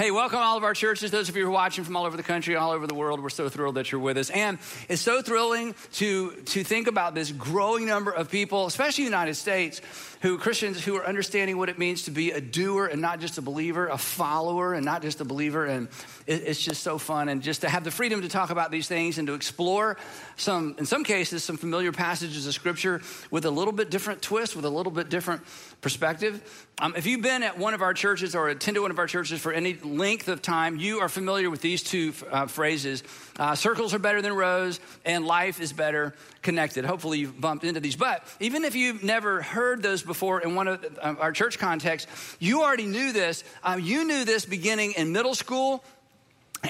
[0.00, 1.10] Hey, welcome all of our churches.
[1.10, 3.22] Those of you who are watching from all over the country, all over the world,
[3.22, 4.30] we're so thrilled that you're with us.
[4.30, 9.10] And it's so thrilling to, to think about this growing number of people, especially in
[9.10, 9.82] the United States,
[10.22, 13.36] who Christians who are understanding what it means to be a doer and not just
[13.36, 15.66] a believer, a follower and not just a believer.
[15.66, 15.88] And
[16.26, 17.28] it, it's just so fun.
[17.28, 19.98] And just to have the freedom to talk about these things and to explore
[20.36, 24.56] some, in some cases, some familiar passages of scripture with a little bit different twist,
[24.56, 25.42] with a little bit different
[25.82, 26.66] perspective.
[26.82, 29.38] Um, if you've been at one of our churches or attended one of our churches
[29.38, 33.02] for any length of time, you are familiar with these two uh, phrases
[33.38, 36.86] uh, circles are better than rows, and life is better connected.
[36.86, 37.96] Hopefully, you've bumped into these.
[37.96, 42.36] But even if you've never heard those before in one of uh, our church contexts,
[42.38, 43.44] you already knew this.
[43.62, 45.84] Uh, you knew this beginning in middle school,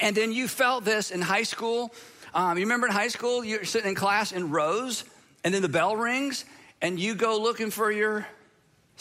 [0.01, 1.93] and then you felt this in high school.
[2.33, 5.05] Um, you remember in high school, you're sitting in class in rows,
[5.45, 6.43] and then the bell rings,
[6.81, 8.27] and you go looking for your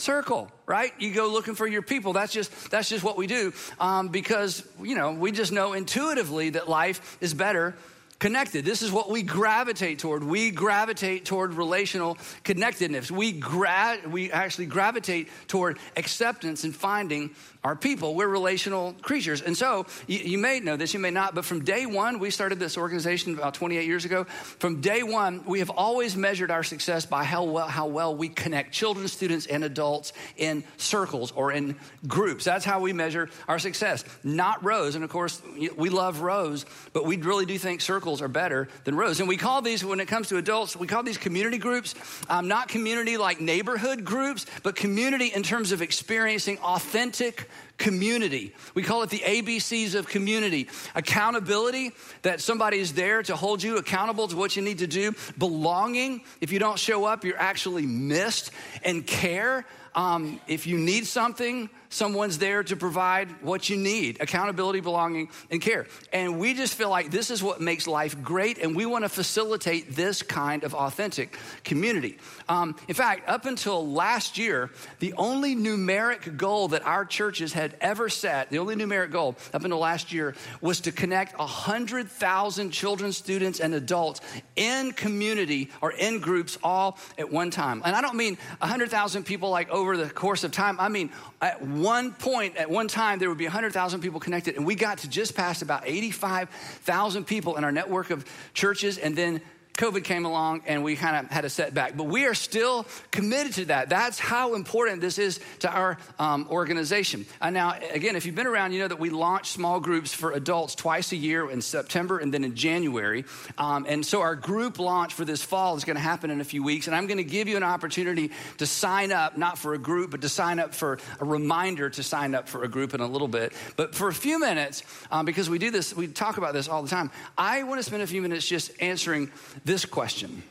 [0.00, 0.92] circle right?
[1.00, 2.12] You go looking for your people.
[2.12, 6.50] That's just that's just what we do um, because you know we just know intuitively
[6.50, 7.74] that life is better
[8.20, 14.30] connected this is what we gravitate toward we gravitate toward relational connectedness we gra- we
[14.30, 17.30] actually gravitate toward acceptance and finding
[17.62, 18.14] our people.
[18.14, 19.42] We're relational creatures.
[19.42, 22.30] And so you, you, may know this, you may not, but from day one, we
[22.30, 24.24] started this organization about 28 years ago.
[24.24, 28.28] From day one, we have always measured our success by how well, how well we
[28.28, 31.76] connect children, students, and adults in circles or in
[32.06, 32.44] groups.
[32.44, 34.94] That's how we measure our success, not rows.
[34.94, 35.42] And of course,
[35.76, 39.20] we love rows, but we really do think circles are better than rows.
[39.20, 41.94] And we call these, when it comes to adults, we call these community groups,
[42.28, 48.55] um, not community like neighborhood groups, but community in terms of experiencing authentic community.
[48.75, 50.69] We call it the ABCs of community.
[50.94, 55.14] Accountability, that somebody is there to hold you accountable to what you need to do.
[55.38, 58.50] Belonging, if you don't show up, you're actually missed.
[58.84, 64.80] And care, um, if you need something, someone's there to provide what you need accountability,
[64.80, 65.86] belonging, and care.
[66.12, 69.08] And we just feel like this is what makes life great, and we want to
[69.08, 72.19] facilitate this kind of authentic community.
[72.48, 74.70] Um, in fact, up until last year,
[75.00, 79.65] the only numeric goal that our churches had ever set, the only numeric goal up
[79.65, 84.20] until last year, was to connect 100,000 children, students, and adults
[84.56, 87.82] in community or in groups all at one time.
[87.84, 91.10] And I don't mean 100,000 people like over the course of time, I mean
[91.41, 94.98] at one point, at one time, there would be 100,000 people connected, and we got
[94.98, 98.24] to just past about 85,000 people in our network of
[98.54, 99.41] churches, and then
[99.80, 103.54] COVID came along and we kind of had a setback, but we are still committed
[103.54, 103.88] to that.
[103.88, 107.24] That's how important this is to our um, organization.
[107.41, 110.32] And now, again, if you've been around, you know that we launch small groups for
[110.32, 113.24] adults twice a year in September and then in January.
[113.56, 116.44] Um, and so our group launch for this fall is going to happen in a
[116.44, 116.86] few weeks.
[116.86, 120.10] And I'm going to give you an opportunity to sign up, not for a group,
[120.10, 123.06] but to sign up for a reminder to sign up for a group in a
[123.06, 123.54] little bit.
[123.76, 126.82] But for a few minutes, um, because we do this, we talk about this all
[126.82, 129.32] the time, I want to spend a few minutes just answering
[129.70, 130.42] this question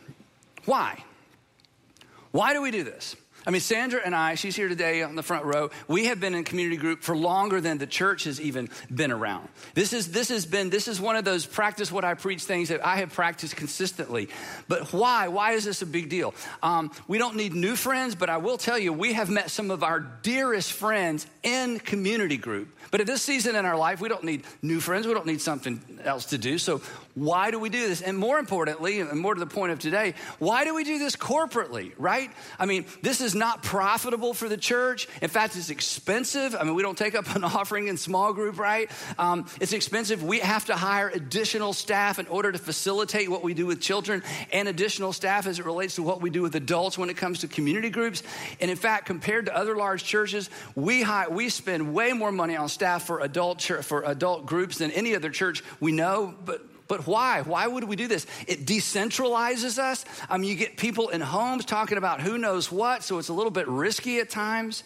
[0.66, 1.04] Why?
[2.32, 3.16] Why do we do this?
[3.48, 5.72] I mean, Sandra and I, she's here today on the front row.
[5.88, 9.48] We have been in community group for longer than the church has even been around.
[9.74, 12.70] This is this has been this is one of those practice what I preach things
[12.70, 14.30] that I have practiced consistently.
[14.68, 15.28] But why?
[15.28, 16.34] Why is this a big deal?
[16.62, 19.72] Um, we don't need new friends, but I will tell you, we have met some
[19.72, 22.70] of our dearest friends in community group.
[22.92, 25.06] But at this season in our life, we don't need new friends.
[25.06, 26.58] We don't need something else to do.
[26.58, 26.82] So
[27.16, 28.02] why do we do this?
[28.02, 31.16] And more importantly, and more to the point of today, why do we do this
[31.16, 32.32] corporately, right?
[32.58, 35.08] I mean, this is not profitable for the church.
[35.22, 36.56] In fact, it's expensive.
[36.56, 38.90] I mean, we don't take up an offering in small group, right?
[39.18, 40.24] Um, it's expensive.
[40.24, 44.24] We have to hire additional staff in order to facilitate what we do with children
[44.52, 47.40] and additional staff as it relates to what we do with adults when it comes
[47.40, 48.24] to community groups.
[48.62, 52.70] And in fact, compared to other large churches, we, we spend way more money on
[52.70, 56.34] staff for adult, church, for adult groups than any other church we know.
[56.46, 57.44] But but why?
[57.44, 58.26] Why would we do this?
[58.48, 60.04] It decentralizes us.
[60.28, 63.34] I mean, you get people in homes talking about who knows what, so it's a
[63.34, 64.84] little bit risky at times.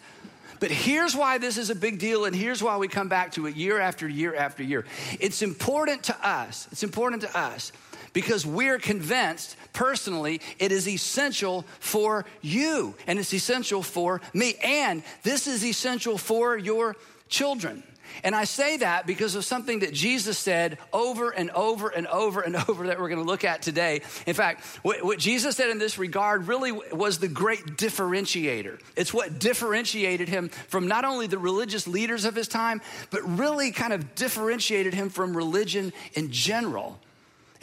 [0.60, 3.46] But here's why this is a big deal, and here's why we come back to
[3.46, 4.84] it year after year after year.
[5.18, 6.68] It's important to us.
[6.70, 7.72] It's important to us
[8.12, 15.02] because we're convinced personally it is essential for you, and it's essential for me, and
[15.22, 16.96] this is essential for your
[17.28, 17.82] children.
[18.22, 22.40] And I say that because of something that Jesus said over and over and over
[22.42, 24.02] and over that we're going to look at today.
[24.26, 28.78] In fact, what, Jesus said in this regard really was the great differentiator.
[28.96, 32.80] It's what differentiated him from not only the religious leaders of his time,
[33.10, 37.00] but really kind of differentiated him from religion in general.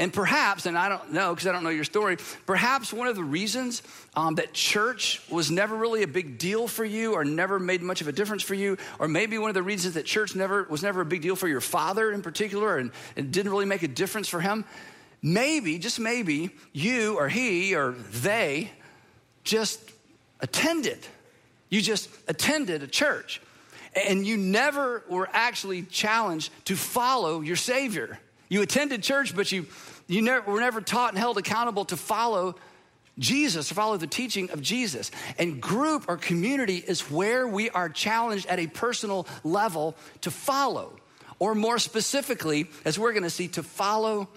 [0.02, 2.18] And perhaps, and I don't know because I don't know your story,
[2.48, 3.84] perhaps one of the reasons
[4.16, 8.02] um, that church was never really a big deal for you or never made much
[8.02, 10.82] of a difference for you, or maybe one of the reasons that church never was
[10.82, 13.88] never a big deal for your father in particular and it didn't really make a
[13.88, 14.66] difference for him,
[15.22, 18.72] maybe, just maybe, you or he or they
[19.44, 19.80] just
[20.40, 20.98] attended.
[21.70, 23.40] You just attended a church
[23.96, 28.18] and you never were actually challenged to follow your Savior.
[28.50, 29.66] You attended church, but you,
[30.08, 32.56] you never, were never taught and held accountable to follow
[33.20, 35.12] Jesus, to follow the teaching of Jesus.
[35.38, 40.96] And group or community is where we are challenged at a personal level to follow,
[41.40, 44.28] or more specifically, as we're gonna see, to follow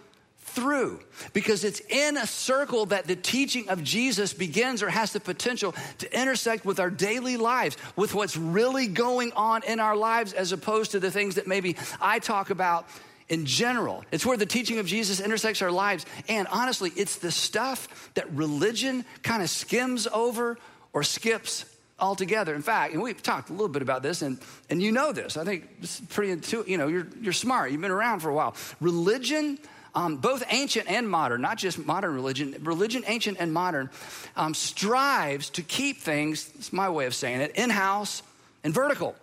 [0.54, 1.00] through
[1.32, 5.74] because it's in a circle that the teaching of Jesus begins or has the potential
[5.98, 10.52] to intersect with our daily lives, with what's really going on in our lives, as
[10.52, 12.86] opposed to the things that maybe I talk about
[13.28, 14.04] in general.
[14.10, 16.04] It's where the teaching of Jesus intersects our lives.
[16.28, 20.58] And honestly, it's the stuff that religion kind of skims over
[20.92, 21.64] or skips
[21.98, 22.54] altogether.
[22.54, 24.38] In fact, and we've talked a little bit about this, and,
[24.68, 25.36] and you know this.
[25.36, 26.68] I think it's pretty intuitive.
[26.68, 27.70] You know, you're, you're smart.
[27.70, 28.54] You've been around for a while.
[28.80, 29.58] Religion
[29.94, 33.90] um, both ancient and modern, not just modern religion, religion, ancient and modern,
[34.36, 38.22] um, strives to keep things, it's my way of saying it, in house
[38.64, 39.14] and vertical.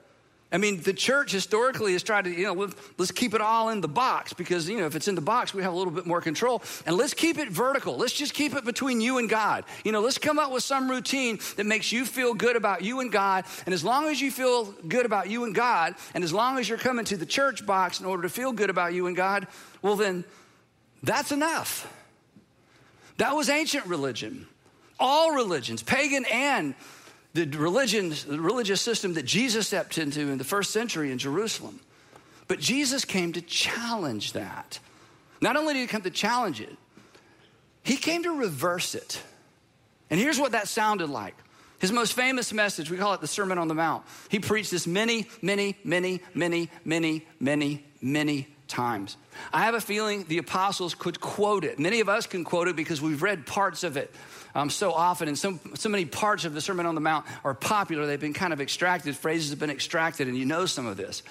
[0.54, 3.80] I mean, the church historically has tried to, you know, let's keep it all in
[3.80, 6.06] the box because, you know, if it's in the box, we have a little bit
[6.06, 6.62] more control.
[6.86, 7.96] And let's keep it vertical.
[7.96, 9.64] Let's just keep it between you and God.
[9.86, 13.00] You know, let's come up with some routine that makes you feel good about you
[13.00, 13.46] and God.
[13.66, 16.68] And as long as you feel good about you and God, and as long as
[16.68, 19.48] you're coming to the church box in order to feel good about you and God,
[19.82, 20.26] well, then
[21.02, 21.92] that's enough.
[23.18, 24.48] That was ancient religion.
[25.00, 26.76] All religions, pagan and
[27.34, 31.80] the religion, the religious system that Jesus stepped into in the first century in Jerusalem.
[32.48, 34.80] But Jesus came to challenge that.
[35.42, 36.76] Not only did he come to challenge it,
[37.84, 39.22] he came to reverse it.
[40.10, 41.36] And here's what that sounded like.
[41.80, 44.04] His most famous message, we call it the Sermon on the Mount.
[44.30, 49.18] He preached this many, many, many, many, many, many, many times.
[49.54, 51.80] I have a feeling the apostles could quote it.
[51.80, 54.14] Many of us can quote it because we've read parts of it
[54.54, 57.54] um, so often, and so, so many parts of the Sermon on the Mount are
[57.54, 58.06] popular.
[58.06, 61.24] They've been kind of extracted, phrases have been extracted, and you know some of this.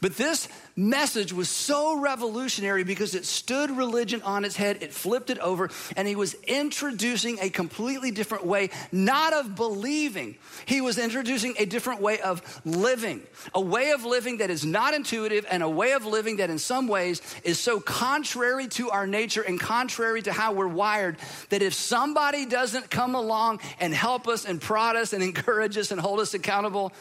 [0.00, 5.30] But this message was so revolutionary because it stood religion on its head, it flipped
[5.30, 10.36] it over, and he was introducing a completely different way, not of believing.
[10.66, 13.22] He was introducing a different way of living,
[13.54, 16.58] a way of living that is not intuitive, and a way of living that in
[16.58, 21.16] some ways is so contrary to our nature and contrary to how we're wired
[21.50, 25.90] that if somebody doesn't come along and help us and prod us and encourage us
[25.90, 26.92] and hold us accountable,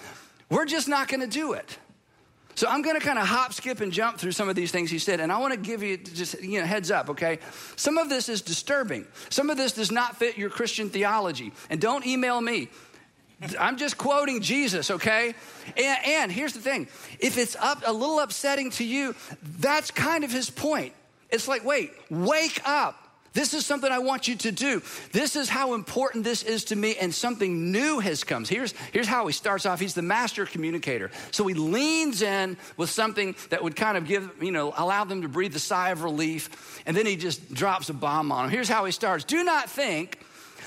[0.49, 1.77] we're just not gonna do it.
[2.55, 4.91] So I'm going to kind of hop, skip, and jump through some of these things
[4.91, 7.39] he said, and I want to give you just you know heads up, okay?
[7.75, 9.07] Some of this is disturbing.
[9.29, 12.69] Some of this does not fit your Christian theology, and don't email me.
[13.59, 15.33] I'm just quoting Jesus, okay?
[15.77, 16.87] And, and here's the thing:
[17.19, 19.15] if it's up a little upsetting to you,
[19.59, 20.93] that's kind of his point.
[21.29, 22.99] It's like, wait, wake up.
[23.33, 24.83] This is something I want you to do.
[25.11, 28.45] This is how important this is to me, and something new has come.
[28.45, 29.79] Here's, here's how he starts off.
[29.79, 31.09] He's the master communicator.
[31.31, 35.23] So he leans in with something that would kind of give, you know, allow them
[35.23, 38.51] to breathe a sigh of relief, and then he just drops a bomb on them.
[38.51, 39.23] Here's how he starts.
[39.23, 40.19] Do not think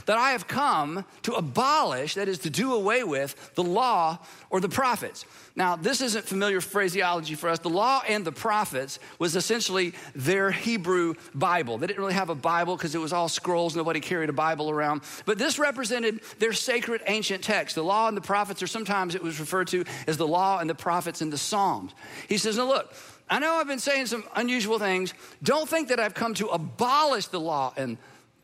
[0.04, 4.18] that I have come to abolish, that is, to do away with, the law
[4.50, 5.24] or the prophets.
[5.56, 7.58] Now, this isn't familiar phraseology for us.
[7.58, 11.78] The law and the prophets was essentially their Hebrew Bible.
[11.78, 14.68] They didn't really have a Bible because it was all scrolls, nobody carried a Bible
[14.68, 15.00] around.
[15.24, 17.74] But this represented their sacred ancient text.
[17.74, 20.68] The law and the prophets, or sometimes it was referred to as the law and
[20.68, 21.94] the prophets and the Psalms.
[22.28, 22.92] He says, Now look,
[23.28, 25.14] I know I've been saying some unusual things.
[25.42, 27.96] Don't think that I've come to abolish the law and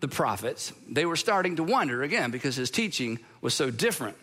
[0.03, 4.17] the prophets, they were starting to wonder again because his teaching was so different.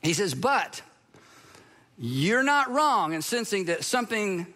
[0.00, 0.80] He says, But
[1.98, 4.46] you're not wrong in sensing that something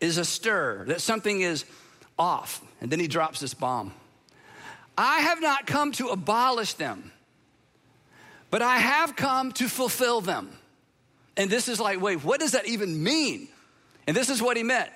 [0.00, 1.64] is astir, that something is
[2.18, 2.60] off.
[2.80, 3.94] And then he drops this bomb.
[4.98, 7.12] I have not come to abolish them,
[8.50, 10.50] but I have come to fulfill them.
[11.36, 13.48] And this is like, wait, what does that even mean?
[14.08, 14.90] And this is what he meant.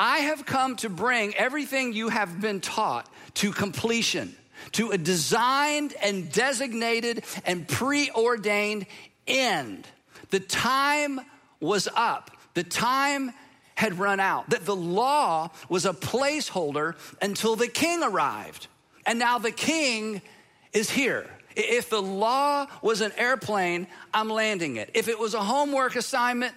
[0.00, 4.34] I have come to bring everything you have been taught to completion,
[4.72, 8.86] to a designed and designated and preordained
[9.26, 9.86] end.
[10.30, 11.20] The time
[11.60, 12.30] was up.
[12.54, 13.32] The time
[13.74, 14.50] had run out.
[14.50, 18.66] That the law was a placeholder until the king arrived.
[19.04, 20.22] And now the king
[20.72, 21.26] is here.
[21.54, 24.90] If the law was an airplane, I'm landing it.
[24.94, 26.54] If it was a homework assignment,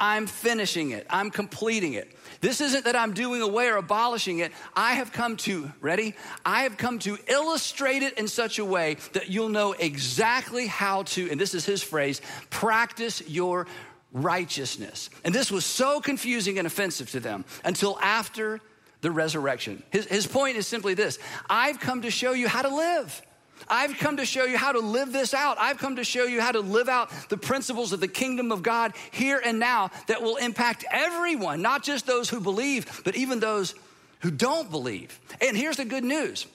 [0.00, 2.10] I'm finishing it, I'm completing it.
[2.40, 4.50] This isn't that I'm doing away or abolishing it.
[4.74, 6.14] I have come to, ready?
[6.44, 11.02] I have come to illustrate it in such a way that you'll know exactly how
[11.02, 13.66] to, and this is his phrase, practice your
[14.12, 15.10] righteousness.
[15.22, 18.60] And this was so confusing and offensive to them until after
[19.02, 19.82] the resurrection.
[19.90, 23.22] His, his point is simply this I've come to show you how to live.
[23.68, 25.58] I've come to show you how to live this out.
[25.58, 28.62] I've come to show you how to live out the principles of the kingdom of
[28.62, 33.40] God here and now that will impact everyone, not just those who believe, but even
[33.40, 33.74] those
[34.20, 35.18] who don't believe.
[35.40, 36.46] And here's the good news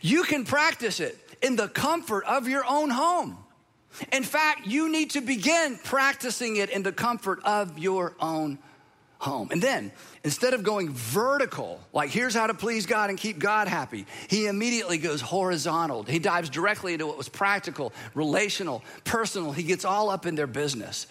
[0.00, 3.38] you can practice it in the comfort of your own home.
[4.12, 8.58] In fact, you need to begin practicing it in the comfort of your own
[9.18, 9.48] home.
[9.50, 9.90] And then,
[10.22, 14.46] instead of going vertical, like here's how to please God and keep God happy, he
[14.46, 16.04] immediately goes horizontal.
[16.04, 19.52] He dives directly into what was practical, relational, personal.
[19.52, 21.06] He gets all up in their business.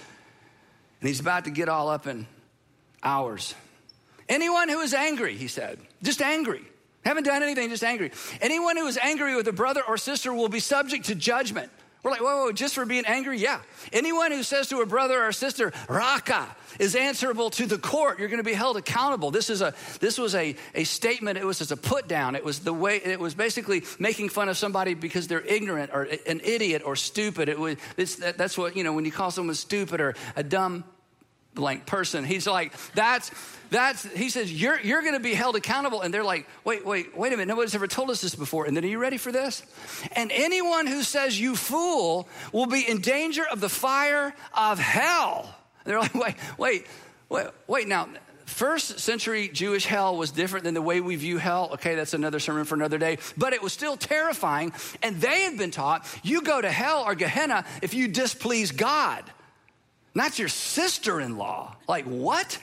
[1.01, 2.25] And he's about to get all up in
[3.03, 3.53] ours.
[4.29, 6.61] Anyone who is angry, he said, just angry,
[7.05, 8.11] haven't done anything, just angry.
[8.41, 11.71] Anyone who is angry with a brother or sister will be subject to judgment.
[12.03, 13.39] We're like, whoa, whoa, just for being angry?
[13.39, 13.59] Yeah.
[13.91, 18.19] Anyone who says to a brother or sister, Raca, is answerable to the court.
[18.19, 19.31] You're going to be held accountable.
[19.31, 21.37] This is a this was a, a statement.
[21.37, 22.35] It was just a put down.
[22.35, 26.03] It was the way it was basically making fun of somebody because they're ignorant or
[26.03, 27.49] an idiot or stupid.
[27.49, 27.77] It was
[28.17, 30.83] that, that's what you know when you call someone stupid or a dumb
[31.57, 32.23] blank person.
[32.23, 33.31] He's like, that's,
[33.69, 36.01] that's, he says, you're, you're going to be held accountable.
[36.01, 37.47] And they're like, wait, wait, wait a minute.
[37.47, 38.65] Nobody's ever told us this before.
[38.65, 39.63] And then, are you ready for this?
[40.13, 45.53] And anyone who says you fool will be in danger of the fire of hell.
[45.83, 46.87] And they're like, wait, wait,
[47.29, 47.87] wait, wait.
[47.87, 48.07] Now,
[48.45, 51.71] first century Jewish hell was different than the way we view hell.
[51.73, 53.17] Okay, that's another sermon for another day.
[53.35, 54.71] But it was still terrifying.
[55.03, 59.23] And they had been taught you go to hell or Gehenna if you displease God.
[60.17, 61.75] That's your sister in law.
[61.87, 62.57] Like, what?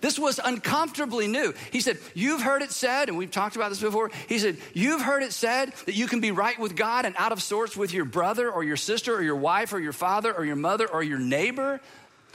[0.00, 1.52] This was uncomfortably new.
[1.72, 4.10] He said, You've heard it said, and we've talked about this before.
[4.28, 7.32] He said, You've heard it said that you can be right with God and out
[7.32, 10.44] of sorts with your brother or your sister or your wife or your father or
[10.44, 11.80] your mother or your neighbor.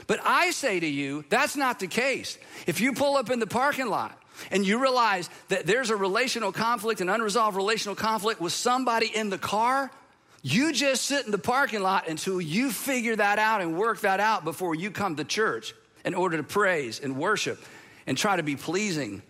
[0.06, 2.38] But I say to you, that's not the case.
[2.66, 4.16] If you pull up in the parking lot
[4.52, 9.30] and you realize that there's a relational conflict, an unresolved relational conflict with somebody in
[9.30, 9.90] the car,
[10.46, 14.20] you just sit in the parking lot until you figure that out and work that
[14.20, 15.74] out before you come to church
[16.04, 17.60] in order to praise and worship
[18.06, 19.22] and try to be pleasing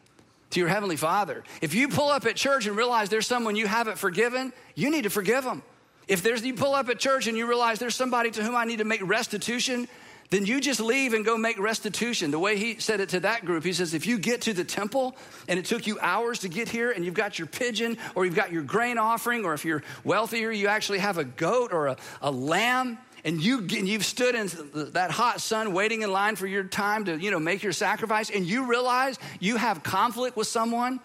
[0.50, 1.42] to your Heavenly Father.
[1.62, 5.04] If you pull up at church and realize there's someone you haven't forgiven, you need
[5.04, 5.62] to forgive them.
[6.06, 8.66] If there's you pull up at church and you realize there's somebody to whom I
[8.66, 9.88] need to make restitution,
[10.30, 12.30] then you just leave and go make restitution.
[12.30, 14.64] The way he said it to that group, he says, if you get to the
[14.64, 15.16] temple
[15.48, 18.34] and it took you hours to get here and you've got your pigeon or you've
[18.34, 21.96] got your grain offering, or if you're wealthier, you actually have a goat or a,
[22.22, 24.48] a lamb, and, you, and you've stood in
[24.92, 28.30] that hot sun waiting in line for your time to, you know, make your sacrifice,
[28.30, 31.00] and you realize you have conflict with someone,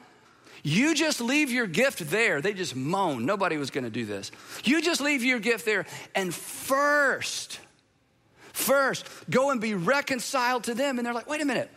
[0.62, 2.40] you just leave your gift there.
[2.40, 3.25] They just moan.
[3.25, 4.32] Nobody was going to do this.
[4.63, 7.60] You just leave your gift there, and first,
[8.53, 9.05] first.
[9.29, 10.98] Go and be reconciled to them.
[10.98, 11.70] And they're like, wait a minute.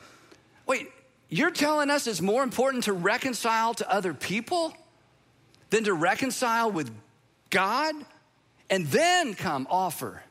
[0.66, 0.88] Wait,
[1.28, 4.74] you're telling us it's more important to reconcile to other people
[5.70, 6.90] than to reconcile with
[7.50, 7.94] God
[8.70, 10.22] and then come offer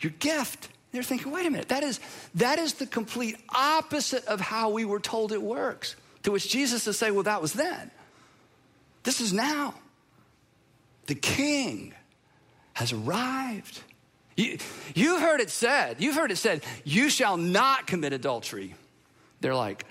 [0.00, 0.68] your gift.
[0.90, 2.00] They're thinking, wait a minute, that is,
[2.34, 5.96] that is the complete opposite of how we were told it works.
[6.24, 7.90] To which Jesus is say, well, that was then.
[9.02, 9.74] This is now.
[11.06, 11.94] The king
[12.74, 13.80] has arrived.
[14.36, 14.58] You,
[14.94, 18.74] you've heard it said, you've heard it said, you shall not commit adultery.
[19.40, 19.84] They're like,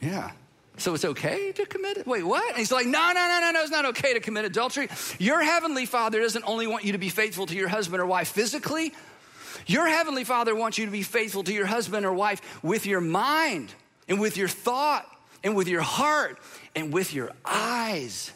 [0.00, 0.30] yeah.
[0.78, 2.06] So it's okay to commit it?
[2.06, 2.48] Wait, what?
[2.48, 4.88] And he's like, no, no, no, no, no, it's not okay to commit adultery.
[5.18, 8.28] Your heavenly father doesn't only want you to be faithful to your husband or wife
[8.28, 8.94] physically,
[9.66, 13.00] your heavenly father wants you to be faithful to your husband or wife with your
[13.00, 13.74] mind
[14.08, 15.06] and with your thought
[15.44, 16.38] and with your heart
[16.74, 18.32] and with your eyes.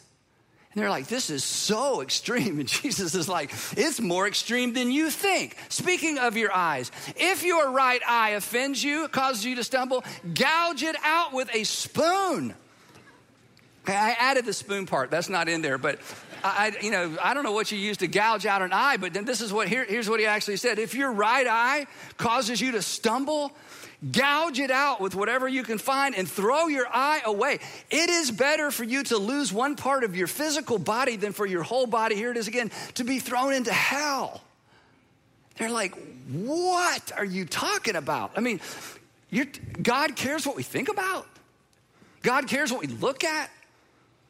[0.75, 2.59] And they're like, this is so extreme.
[2.63, 5.57] And Jesus is like, it's more extreme than you think.
[5.69, 10.83] Speaking of your eyes, if your right eye offends you, causes you to stumble, gouge
[10.83, 12.55] it out with a spoon.
[13.87, 15.11] I added the spoon part.
[15.11, 15.99] That's not in there, but
[16.45, 19.13] I, you know, I don't know what you use to gouge out an eye, but
[19.13, 20.79] then this is what here, here's what he actually said.
[20.79, 23.53] If your right eye causes you to stumble,
[24.11, 27.61] Gouge it out with whatever you can find and throw your eye away.
[27.89, 31.47] It is better for you to lose one part of your physical body than for
[31.47, 34.43] your whole body, here it is again, to be thrown into hell.
[35.57, 35.95] They're like,
[36.33, 38.33] what are you talking about?
[38.37, 38.61] I mean,
[39.81, 41.29] God cares what we think about,
[42.23, 43.51] God cares what we look at,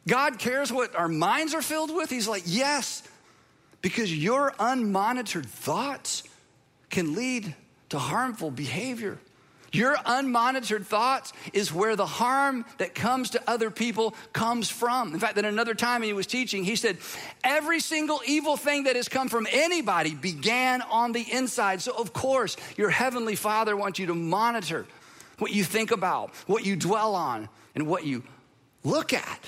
[0.06, 2.10] God cares what our minds are filled with.
[2.10, 3.02] He's like, yes,
[3.82, 6.24] because your unmonitored thoughts
[6.90, 7.54] can lead
[7.90, 9.18] to harmful behavior.
[9.72, 15.14] Your unmonitored thoughts is where the harm that comes to other people comes from.
[15.14, 16.98] In fact, at another time he was teaching, he said,
[17.42, 21.80] Every single evil thing that has come from anybody began on the inside.
[21.80, 24.86] So, of course, your heavenly Father wants you to monitor
[25.38, 28.22] what you think about, what you dwell on, and what you
[28.84, 29.40] look at.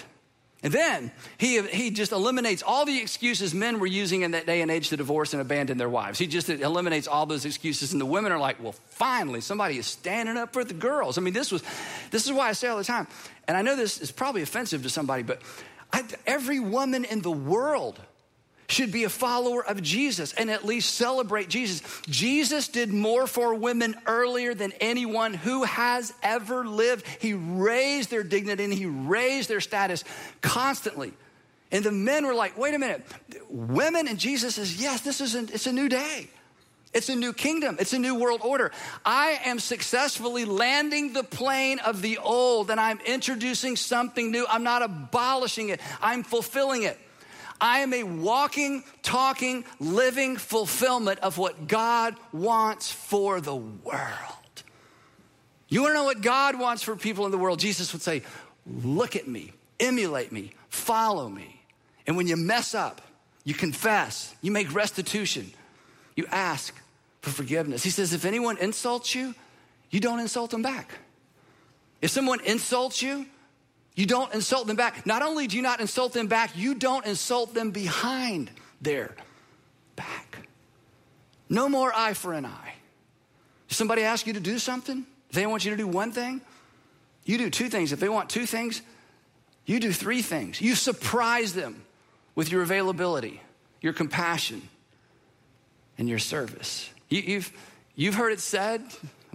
[0.64, 4.62] And then he, he just eliminates all the excuses men were using in that day
[4.62, 6.18] and age to divorce and abandon their wives.
[6.18, 7.92] He just eliminates all those excuses.
[7.92, 11.18] And the women are like, well, finally, somebody is standing up for the girls.
[11.18, 11.62] I mean, this was,
[12.10, 13.06] this is why I say all the time,
[13.46, 15.42] and I know this is probably offensive to somebody, but
[15.92, 18.00] I, every woman in the world
[18.68, 21.82] should be a follower of Jesus and at least celebrate Jesus.
[22.06, 27.06] Jesus did more for women earlier than anyone who has ever lived.
[27.20, 30.04] He raised their dignity and he raised their status
[30.40, 31.12] constantly.
[31.70, 33.04] And the men were like, wait a minute,
[33.48, 36.28] women and Jesus says, yes, this is a, it's a new day.
[36.92, 37.76] It's a new kingdom.
[37.80, 38.70] It's a new world order.
[39.04, 44.46] I am successfully landing the plane of the old and I'm introducing something new.
[44.48, 45.80] I'm not abolishing it.
[46.00, 46.96] I'm fulfilling it.
[47.60, 54.62] I am a walking, talking, living fulfillment of what God wants for the world.
[55.68, 57.58] You wanna know what God wants for people in the world?
[57.58, 58.22] Jesus would say,
[58.66, 61.60] Look at me, emulate me, follow me.
[62.06, 63.02] And when you mess up,
[63.44, 65.50] you confess, you make restitution,
[66.16, 66.74] you ask
[67.20, 67.82] for forgiveness.
[67.82, 69.34] He says, If anyone insults you,
[69.90, 70.92] you don't insult them back.
[72.02, 73.26] If someone insults you,
[73.94, 75.06] you don't insult them back.
[75.06, 79.14] Not only do you not insult them back, you don't insult them behind their
[79.96, 80.48] back.
[81.48, 82.74] No more eye for an eye.
[83.68, 86.40] If somebody asks you to do something, they want you to do one thing,
[87.24, 87.92] you do two things.
[87.92, 88.82] If they want two things,
[89.66, 90.60] you do three things.
[90.60, 91.84] You surprise them
[92.34, 93.40] with your availability,
[93.80, 94.68] your compassion,
[95.96, 96.90] and your service.
[97.08, 97.52] You, have
[97.96, 98.82] you've, heard it said,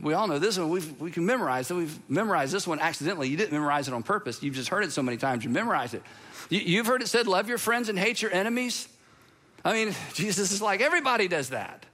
[0.02, 0.70] we all know this one.
[0.70, 1.76] We've, we can memorize it.
[1.76, 3.30] We've memorized this one accidentally.
[3.30, 4.42] You didn't memorize it on purpose.
[4.42, 6.04] You've just heard it so many times, you memorized it.
[6.50, 8.88] You, you've heard it said, love your friends and hate your enemies.
[9.64, 11.86] I mean, Jesus is like, everybody does that.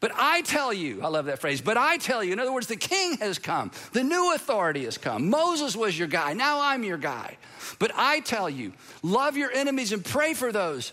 [0.00, 2.66] But I tell you, I love that phrase, but I tell you, in other words,
[2.66, 5.30] the king has come, the new authority has come.
[5.30, 7.38] Moses was your guy, now I'm your guy.
[7.78, 10.92] But I tell you, love your enemies and pray for those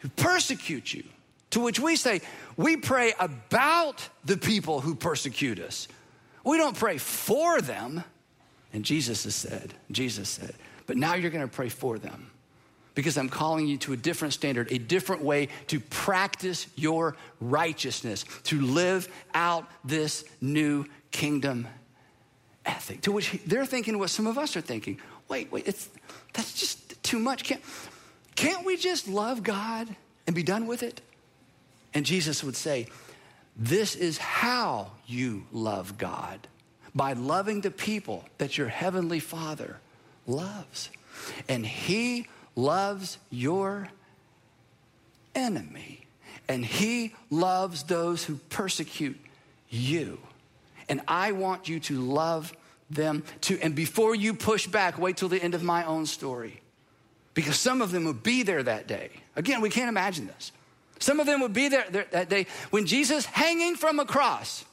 [0.00, 1.04] who persecute you.
[1.52, 2.20] To which we say,
[2.60, 5.88] we pray about the people who persecute us.
[6.44, 8.04] We don't pray for them.
[8.74, 10.54] And Jesus has said, Jesus said,
[10.86, 12.30] but now you're going to pray for them
[12.94, 18.26] because I'm calling you to a different standard, a different way to practice your righteousness,
[18.44, 21.66] to live out this new kingdom
[22.66, 23.00] ethic.
[23.02, 25.00] To which they're thinking what some of us are thinking.
[25.28, 25.88] Wait, wait, it's,
[26.34, 27.44] that's just too much.
[27.44, 27.62] Can't,
[28.34, 29.88] can't we just love God
[30.26, 31.00] and be done with it?
[31.94, 32.86] And Jesus would say,
[33.56, 36.46] This is how you love God
[36.94, 39.78] by loving the people that your heavenly Father
[40.26, 40.90] loves.
[41.48, 42.26] And He
[42.56, 43.88] loves your
[45.34, 46.06] enemy,
[46.48, 49.18] and He loves those who persecute
[49.68, 50.18] you.
[50.88, 52.52] And I want you to love
[52.90, 53.58] them too.
[53.62, 56.60] And before you push back, wait till the end of my own story.
[57.32, 59.10] Because some of them will be there that day.
[59.36, 60.50] Again, we can't imagine this.
[61.00, 64.64] Some of them would be there, that day when Jesus, hanging from a cross,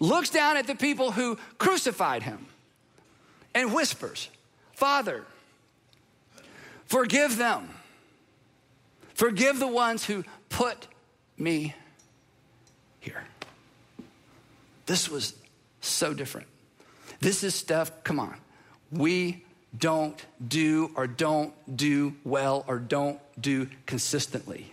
[0.00, 2.46] looks down at the people who crucified him
[3.54, 4.28] and whispers,
[4.72, 5.24] Father,
[6.86, 7.68] forgive them.
[9.14, 10.88] Forgive the ones who put
[11.36, 11.74] me
[13.00, 13.24] here.
[14.86, 15.34] This was
[15.82, 16.48] so different.
[17.20, 18.36] This is stuff, come on,
[18.90, 19.44] we
[19.78, 24.72] don't do or don't do well or don't do consistently.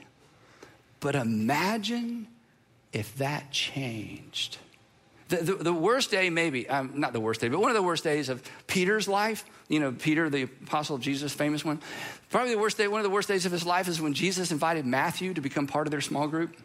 [0.99, 2.27] But imagine
[2.91, 4.57] if that changed.
[5.29, 7.83] The, the, the worst day, maybe, um, not the worst day, but one of the
[7.83, 11.79] worst days of Peter's life, you know, Peter, the apostle of Jesus, famous one,
[12.31, 14.51] probably the worst day, one of the worst days of his life is when Jesus
[14.51, 16.55] invited Matthew to become part of their small group.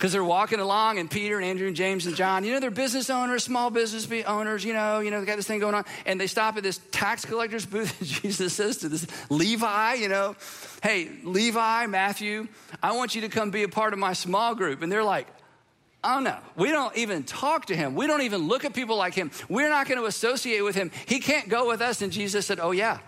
[0.00, 2.70] Because they're walking along, and Peter and Andrew and James and John, you know, they're
[2.70, 5.84] business owners, small business owners, you know, you know, they got this thing going on,
[6.06, 7.98] and they stop at this tax collector's booth.
[8.00, 10.36] Jesus says to this Levi, you know,
[10.82, 12.48] hey, Levi, Matthew,
[12.82, 14.80] I want you to come be a part of my small group.
[14.80, 15.26] And they're like,
[16.02, 17.94] Oh no, we don't even talk to him.
[17.94, 19.30] We don't even look at people like him.
[19.50, 20.90] We're not going to associate with him.
[21.04, 22.00] He can't go with us.
[22.00, 23.00] And Jesus said, Oh, yeah,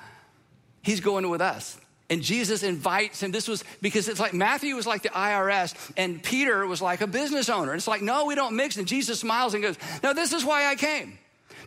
[0.82, 1.78] he's going with us.
[2.12, 3.32] And Jesus invites him.
[3.32, 7.06] This was because it's like Matthew was like the IRS and Peter was like a
[7.06, 7.72] business owner.
[7.72, 8.76] And it's like, no, we don't mix.
[8.76, 11.16] And Jesus smiles and goes, No, this is why I came.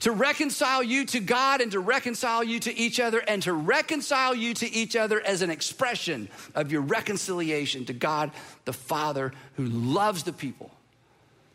[0.02, 4.36] to reconcile you to God and to reconcile you to each other and to reconcile
[4.36, 8.30] you to each other as an expression of your reconciliation to God
[8.66, 10.70] the Father who loves the people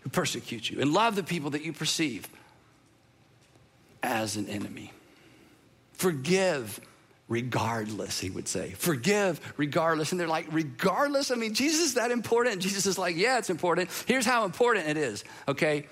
[0.00, 2.29] who persecute you and love the people that you perceive
[4.03, 4.92] as an enemy.
[5.92, 6.81] Forgive
[7.30, 8.72] regardless, he would say.
[8.72, 10.10] Forgive regardless.
[10.10, 11.30] And they're like, regardless?
[11.30, 12.54] I mean, Jesus is that important?
[12.54, 13.88] And Jesus is like, yeah, it's important.
[14.04, 15.86] Here's how important it is, okay?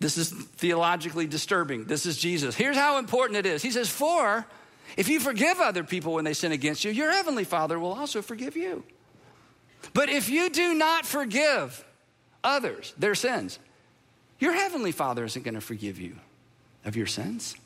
[0.00, 1.84] This is theologically disturbing.
[1.84, 2.54] This is Jesus.
[2.54, 3.62] Here's how important it is.
[3.62, 4.46] He says, For
[4.96, 8.22] if you forgive other people when they sin against you, your heavenly Father will also
[8.22, 8.84] forgive you.
[9.92, 11.84] But if you do not forgive
[12.42, 13.58] others their sins,
[14.38, 16.16] your heavenly Father isn't going to forgive you
[16.84, 17.56] of your sins.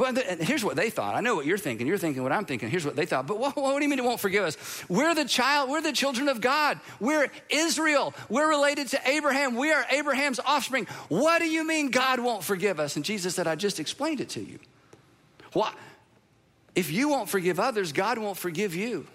[0.00, 1.14] Well, here's what they thought.
[1.14, 1.86] I know what you're thinking.
[1.86, 2.70] You're thinking what I'm thinking.
[2.70, 3.26] Here's what they thought.
[3.26, 4.56] But what, what, do you mean it won't forgive us?
[4.88, 5.68] We're the child.
[5.68, 6.80] We're the children of God.
[7.00, 8.14] We're Israel.
[8.30, 9.56] We're related to Abraham.
[9.56, 10.86] We are Abraham's offspring.
[11.10, 12.96] What do you mean God won't forgive us?
[12.96, 14.58] And Jesus said, I just explained it to you.
[15.52, 15.70] Why?
[16.74, 19.06] If you won't forgive others, God won't forgive you.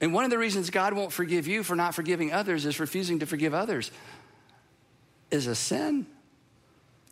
[0.00, 3.18] And one of the reasons God won't forgive you for not forgiving others is refusing
[3.18, 3.90] to forgive others
[5.32, 6.06] is a sin.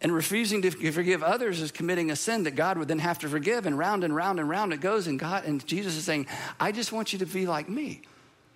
[0.03, 3.29] And refusing to forgive others is committing a sin that God would then have to
[3.29, 3.67] forgive.
[3.67, 5.07] And round and round and round it goes.
[5.07, 6.27] And God and Jesus is saying,
[6.59, 8.01] I just want you to be like me.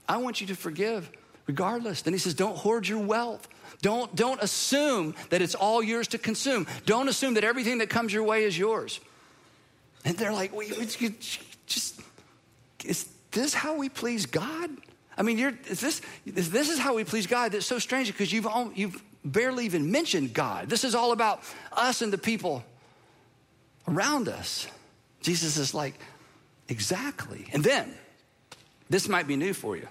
[0.09, 1.11] I want you to forgive
[1.47, 2.03] regardless.
[2.03, 3.47] Then he says, Don't hoard your wealth.
[3.83, 6.67] Don't, don't assume that it's all yours to consume.
[6.87, 8.99] Don't assume that everything that comes your way is yours.
[10.05, 10.67] And they're like, well,
[11.67, 12.01] just,
[12.85, 14.71] is this how we please God?
[15.17, 17.53] I mean, you're, is this, is, this is how we please God.
[17.53, 20.69] That's so strange because you've, you've barely even mentioned God.
[20.69, 22.63] This is all about us and the people
[23.89, 24.67] around us.
[25.23, 25.95] Jesus is like,
[26.69, 27.47] exactly.
[27.53, 27.95] And then,
[28.91, 29.89] this might be new for you.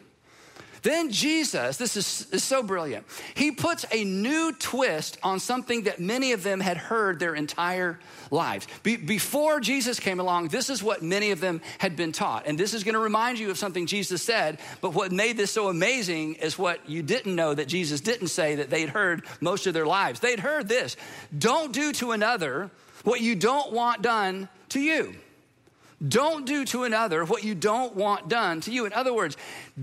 [0.84, 6.00] Then Jesus, this is, is so brilliant, he puts a new twist on something that
[6.00, 8.00] many of them had heard their entire
[8.32, 8.68] lives.
[8.84, 12.48] Be, before Jesus came along, this is what many of them had been taught.
[12.48, 15.52] And this is going to remind you of something Jesus said, but what made this
[15.52, 19.68] so amazing is what you didn't know that Jesus didn't say that they'd heard most
[19.68, 20.20] of their lives.
[20.20, 20.98] They'd heard this
[21.36, 22.70] don't do to another
[23.06, 25.16] what you don't want done to you.
[26.06, 28.86] Don't do to another what you don't want done to you.
[28.86, 29.38] In other words,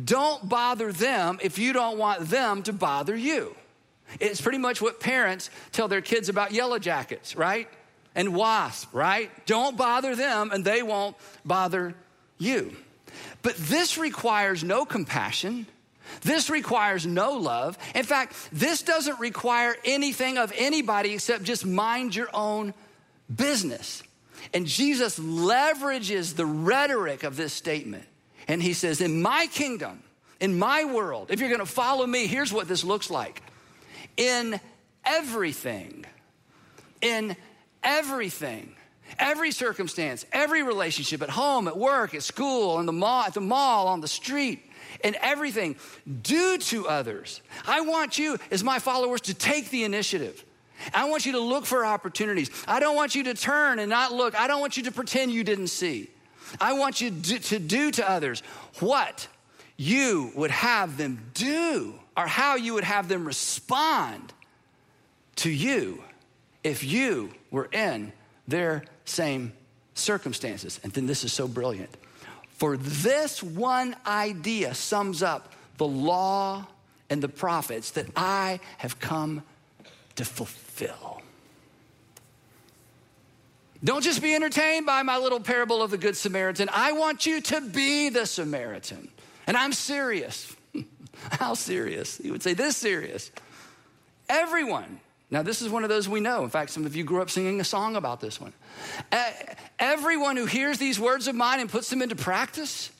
[0.05, 3.57] don't bother them if you don't want them to bother you.
[4.19, 7.69] It's pretty much what parents tell their kids about yellow jackets, right?
[8.15, 9.31] And wasp, right?
[9.47, 11.95] Don't bother them and they won't bother
[12.39, 12.75] you.
[13.43, 15.67] But this requires no compassion.
[16.23, 17.79] This requires no love.
[17.95, 22.75] In fact, this doesn't require anything of anybody except just mind your own
[23.35, 24.03] business.
[24.53, 28.05] And Jesus leverages the rhetoric of this statement.
[28.49, 30.03] And he says, In my kingdom,
[30.41, 33.43] in my world, if you're gonna follow me, here's what this looks like.
[34.17, 34.59] In
[35.05, 36.05] everything,
[37.01, 37.37] in
[37.83, 38.75] everything,
[39.19, 43.41] every circumstance, every relationship at home, at work, at school, in the mall, at the
[43.41, 44.65] mall, on the street,
[45.03, 45.77] and everything,
[46.23, 47.41] do to others.
[47.67, 50.45] I want you, as my followers, to take the initiative.
[50.95, 52.51] I want you to look for opportunities.
[52.67, 54.39] I don't want you to turn and not look.
[54.39, 56.09] I don't want you to pretend you didn't see.
[56.61, 58.43] I want you to do to others
[58.81, 59.29] what
[59.77, 64.33] you would have them do or how you would have them respond
[65.37, 66.03] to you
[66.63, 68.13] if you were in
[68.47, 69.53] their same
[69.95, 70.81] circumstances.
[70.83, 71.97] And then this is so brilliant.
[72.59, 76.67] For this one idea sums up the law
[77.09, 79.43] and the prophets that I have come
[80.21, 81.23] to fulfill.
[83.83, 86.69] Don't just be entertained by my little parable of the Good Samaritan.
[86.71, 89.09] I want you to be the Samaritan.
[89.47, 90.55] And I'm serious.
[91.31, 92.19] How serious?
[92.19, 93.31] He would say, This serious.
[94.29, 95.01] Everyone.
[95.31, 96.45] Now, this is one of those we know.
[96.45, 98.53] In fact, some of you grew up singing a song about this one.
[99.79, 102.91] Everyone who hears these words of mine and puts them into practice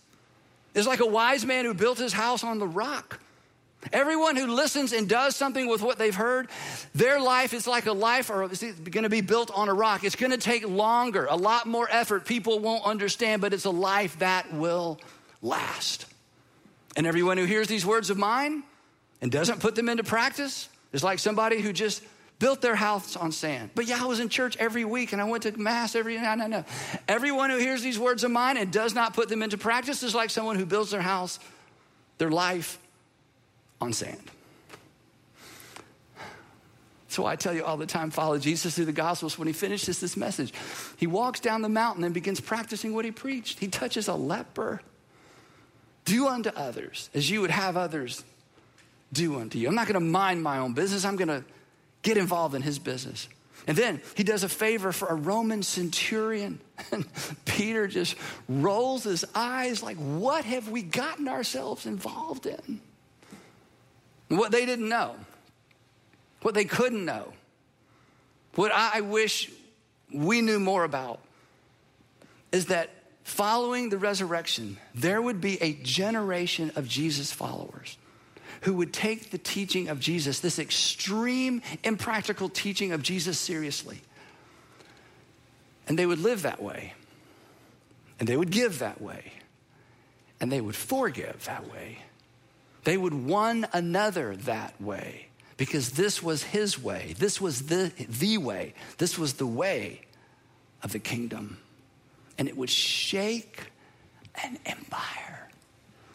[0.73, 3.21] is like a wise man who built his house on the rock.
[3.93, 6.49] Everyone who listens and does something with what they've heard,
[6.95, 10.05] their life is like a life or it's going to be built on a rock.
[10.05, 12.27] It's going to take longer, a lot more effort.
[12.27, 15.01] People won't understand, but it's a life that will
[15.41, 16.07] last.
[16.95, 18.65] And everyone who hears these words of mine
[19.23, 22.03] and doesn't put them into practice is like somebody who just
[22.39, 23.71] built their house on sand.
[23.75, 26.35] But yeah, I was in church every week and I went to mass every no,
[26.35, 26.65] no, no.
[27.09, 30.15] Everyone who hears these words of mine and does not put them into practice is
[30.15, 31.39] like someone who builds their house,
[32.19, 32.79] their life
[33.81, 34.31] on sand.
[37.09, 39.37] So I tell you all the time, follow Jesus through the Gospels.
[39.37, 40.53] When he finishes this message,
[40.97, 43.59] he walks down the mountain and begins practicing what he preached.
[43.59, 44.81] He touches a leper.
[46.05, 48.25] Do unto others as you would have others
[49.13, 49.67] do unto you.
[49.67, 51.05] I'm not going to mind my own business.
[51.05, 51.45] I'm going to
[52.03, 53.29] get involved in his business.
[53.67, 56.61] And then he does a favor for a Roman centurion.
[56.93, 57.05] And
[57.45, 58.17] Peter just
[58.49, 62.81] rolls his eyes like, what have we gotten ourselves involved in?
[64.31, 65.17] What they didn't know,
[66.43, 67.33] what they couldn't know,
[68.55, 69.51] what I wish
[70.13, 71.21] we knew more about
[72.53, 72.91] is that
[73.25, 77.97] following the resurrection, there would be a generation of Jesus followers
[78.63, 84.01] who would take the teaching of Jesus, this extreme, impractical teaching of Jesus, seriously.
[85.89, 86.95] And they would live that way.
[88.21, 89.33] And they would give that way.
[90.41, 91.99] And they would forgive that way.
[92.85, 97.15] They would one another that way because this was his way.
[97.19, 98.75] This was the, the way.
[98.99, 100.01] This was the way
[100.83, 101.59] of the kingdom.
[102.39, 103.61] And it would shake
[104.43, 105.49] an empire.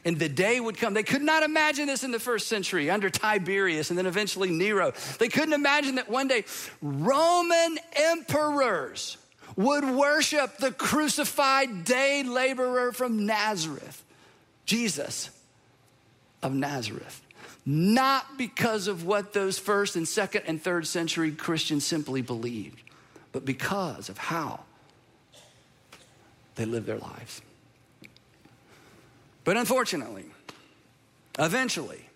[0.04, 0.95] And the day would come.
[0.95, 4.93] They could not imagine this in the first century under Tiberius and then eventually Nero.
[5.19, 6.45] They couldn't imagine that one day
[6.82, 9.17] Roman emperors
[9.56, 14.04] would worship the crucified day laborer from Nazareth,
[14.65, 15.30] Jesus
[16.45, 17.23] of Nazareth.
[17.65, 22.84] Not because of what those first and second and third century Christians simply believed,
[23.31, 24.62] but because of how
[26.53, 27.41] they lived their lives.
[29.43, 30.25] But unfortunately,
[31.39, 32.08] eventually,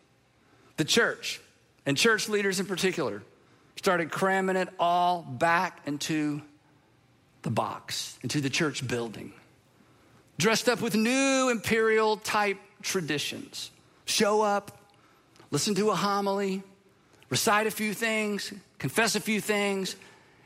[0.77, 1.41] the church,
[1.87, 3.23] and church leaders in particular,
[3.77, 6.43] started cramming it all back into
[7.41, 9.33] the box, into the church building,
[10.37, 13.71] dressed up with new imperial type traditions.
[14.09, 14.75] Show up,
[15.51, 16.63] listen to a homily,
[17.29, 19.95] recite a few things, confess a few things,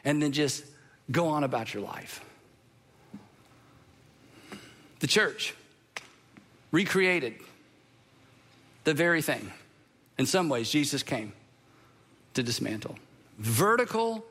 [0.04, 0.66] and then just
[1.10, 2.20] go on about your life.
[5.00, 5.56] The church
[6.72, 7.36] recreated
[8.84, 9.50] the very thing.
[10.18, 11.32] In some ways, Jesus came
[12.34, 12.98] to dismantle.
[13.40, 14.26] Vertical,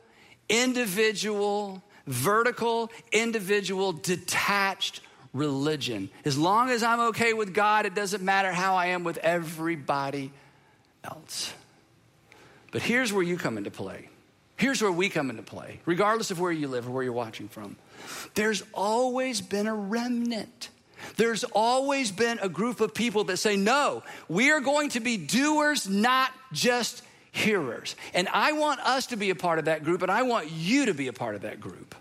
[0.50, 5.00] individual, vertical, individual, detached
[5.32, 6.10] religion.
[6.24, 10.32] As long as I'm okay with God, it doesn't matter how I am with everybody
[11.04, 11.52] else.
[12.70, 14.08] But here's where you come into play.
[14.56, 17.48] Here's where we come into play, regardless of where you live or where you're watching
[17.48, 17.76] from.
[18.34, 20.68] There's always been a remnant
[21.16, 25.16] there's always been a group of people that say, no, we are going to be
[25.16, 27.96] doers, not just hearers.
[28.14, 30.86] And I want us to be a part of that group, and I want you
[30.86, 31.94] to be a part of that group.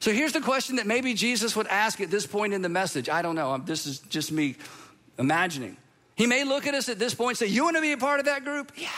[0.00, 3.08] So here's the question that maybe Jesus would ask at this point in the message.
[3.08, 3.58] I don't know.
[3.58, 4.56] This is just me
[5.18, 5.76] imagining.
[6.14, 7.96] He may look at us at this point and say, You want to be a
[7.96, 8.72] part of that group?
[8.76, 8.88] Yeah.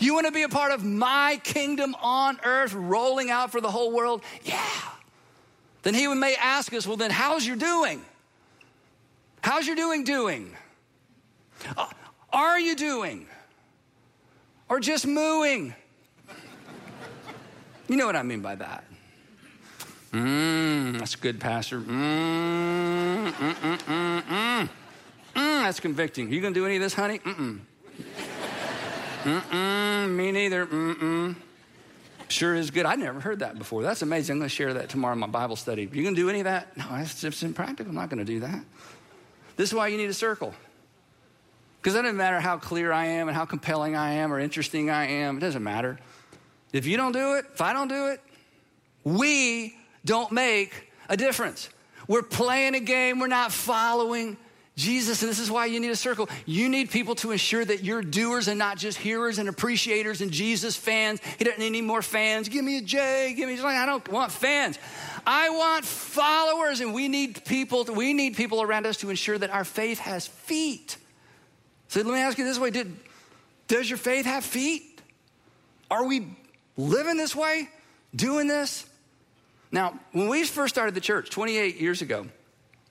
[0.00, 3.70] You want to be a part of my kingdom on earth rolling out for the
[3.70, 4.22] whole world?
[4.44, 4.60] Yeah.
[5.82, 8.04] Then he may ask us, Well, then how's your doing?
[9.40, 10.56] How's your doing doing?
[12.32, 13.26] Are you doing?
[14.68, 15.74] Or just mooing?
[17.88, 18.84] You know what I mean by that.
[20.12, 21.80] That's a good, Pastor.
[21.80, 24.68] Mm, mm, mm, mm.
[25.34, 26.32] Mm, that's convicting.
[26.32, 27.20] You gonna do any of this, honey?
[29.24, 30.66] Me neither.
[32.28, 32.84] Sure is good.
[32.86, 33.82] I never heard that before.
[33.82, 34.34] That's amazing.
[34.34, 35.88] I'm gonna share that tomorrow in my Bible study.
[35.90, 36.76] You gonna do any of that?
[36.76, 37.90] No, that's just impractical.
[37.90, 38.64] I'm not gonna do that.
[39.56, 40.54] This is why you need a circle.
[41.80, 44.90] Because it doesn't matter how clear I am and how compelling I am or interesting
[44.90, 45.98] I am, it doesn't matter.
[46.72, 48.20] If you don't do it, if I don't do it,
[49.04, 51.68] we don't make a difference.
[52.06, 54.36] We're playing a game, we're not following
[54.78, 56.28] Jesus, and this is why you need a circle.
[56.46, 60.30] You need people to ensure that you're doers and not just hearers and appreciators and
[60.30, 61.20] Jesus fans.
[61.36, 62.48] He doesn't need any more fans.
[62.48, 63.60] Give me a J, give me.
[63.60, 64.78] I don't want fans.
[65.26, 67.84] I want followers, and we need people.
[67.84, 70.96] We need people around us to ensure that our faith has feet.
[71.88, 72.96] So let me ask you this way: Did
[73.66, 75.02] does your faith have feet?
[75.90, 76.36] Are we
[76.76, 77.68] living this way,
[78.14, 78.87] doing this?
[79.70, 82.20] Now, when we first started the church 28 years ago,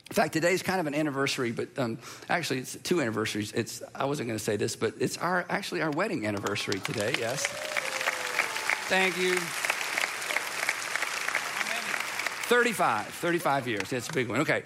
[0.09, 1.97] in fact, today is kind of an anniversary, but um,
[2.29, 3.51] actually, it's two anniversaries.
[3.51, 7.13] It's I wasn't going to say this, but it's our actually our wedding anniversary today.
[7.19, 7.45] Yes.
[8.87, 9.35] Thank you.
[12.47, 13.89] 35, 35 years.
[13.89, 14.39] That's a big one.
[14.41, 14.63] Okay.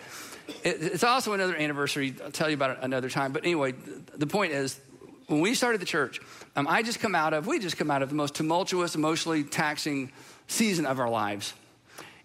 [0.64, 2.14] it's also another anniversary.
[2.24, 3.32] I'll tell you about it another time.
[3.32, 3.74] But anyway,
[4.16, 4.80] the point is,
[5.26, 6.22] when we started the church,
[6.56, 9.44] um, I just come out of, we just come out of the most tumultuous, emotionally
[9.44, 10.12] taxing
[10.48, 11.54] season of our lives.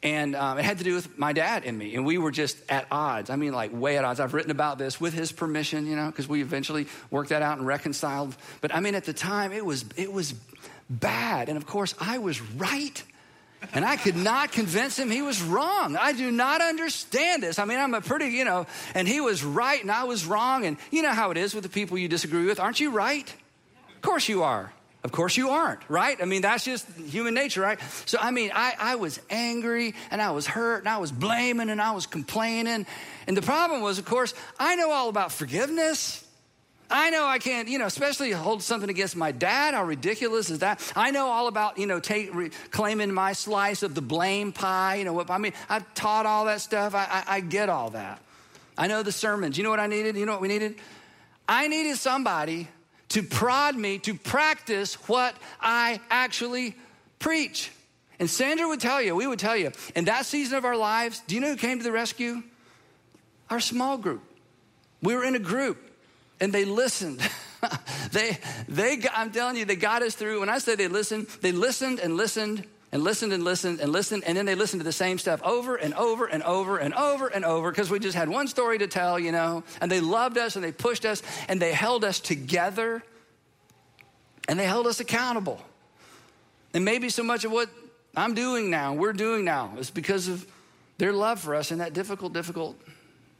[0.06, 1.96] And um, it had to do with my dad and me.
[1.96, 3.28] And we were just at odds.
[3.28, 4.20] I mean, like way at odds.
[4.20, 7.58] I've written about this with his permission, you know, because we eventually worked that out
[7.58, 8.36] and reconciled.
[8.60, 10.32] But I mean, at the time, it was, it was
[10.88, 11.48] bad.
[11.48, 13.02] And of course, I was right.
[13.72, 15.96] And I could not convince him he was wrong.
[15.96, 17.58] I do not understand this.
[17.58, 20.66] I mean, I'm a pretty, you know, and he was right and I was wrong.
[20.66, 22.60] And you know how it is with the people you disagree with.
[22.60, 23.28] Aren't you right?
[23.96, 24.72] Of course you are.
[25.06, 26.20] Of course you aren't, right?
[26.20, 27.78] I mean, that's just human nature, right?
[28.06, 31.70] So, I mean, I, I was angry and I was hurt and I was blaming
[31.70, 32.86] and I was complaining.
[33.28, 36.26] And the problem was, of course, I know all about forgiveness.
[36.90, 39.74] I know I can't, you know, especially hold something against my dad.
[39.74, 40.82] How ridiculous is that?
[40.96, 44.96] I know all about, you know, take, re, claiming my slice of the blame pie.
[44.96, 45.30] You know what?
[45.30, 46.96] I mean, I've taught all that stuff.
[46.96, 48.20] I, I, I get all that.
[48.76, 49.56] I know the sermons.
[49.56, 50.16] You know what I needed?
[50.16, 50.74] You know what we needed?
[51.48, 52.66] I needed somebody
[53.10, 56.74] to prod me to practice what I actually
[57.18, 57.70] preach.
[58.18, 61.22] And Sandra would tell you, we would tell you, in that season of our lives,
[61.26, 62.42] do you know who came to the rescue?
[63.50, 64.22] Our small group.
[65.02, 65.78] We were in a group
[66.40, 67.20] and they listened.
[68.12, 68.38] they,
[68.68, 70.40] they, I'm telling you, they got us through.
[70.40, 72.66] When I say they listened, they listened and listened
[72.96, 75.76] and listened and listened and listened, and then they listened to the same stuff over
[75.76, 78.87] and over and over and over and over because we just had one story to
[78.87, 79.64] tell, you know.
[79.82, 83.02] And they loved us and they pushed us and they held us together
[84.48, 85.61] and they held us accountable.
[86.72, 87.68] And maybe so much of what
[88.16, 90.46] I'm doing now, we're doing now, is because of
[90.96, 92.80] their love for us in that difficult, difficult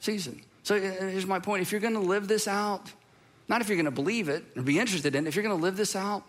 [0.01, 0.43] season.
[0.65, 2.93] So uh, here's my point if you're going to live this out,
[3.49, 5.57] not if you're going to believe it or be interested in it, if you're going
[5.57, 6.25] to live this out,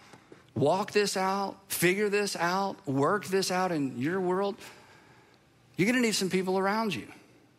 [0.57, 4.55] walk this out, figure this out, work this out in your world,
[5.75, 7.07] you're to need some people around you.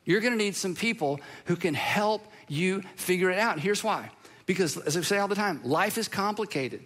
[0.05, 3.59] You're to need some people who can help you figure it out.
[3.61, 4.11] here's why.
[4.47, 6.83] Because, as I say all the time, life is complicated.